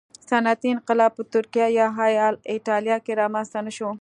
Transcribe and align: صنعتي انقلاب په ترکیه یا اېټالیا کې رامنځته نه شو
صنعتي 0.29 0.67
انقلاب 0.75 1.11
په 1.17 1.23
ترکیه 1.33 1.67
یا 1.79 1.85
اېټالیا 2.53 2.97
کې 3.05 3.13
رامنځته 3.21 3.59
نه 3.65 3.71
شو 3.77 3.89